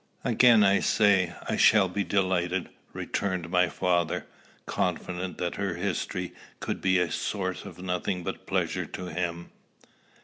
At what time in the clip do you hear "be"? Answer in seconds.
1.87-2.03, 6.81-6.97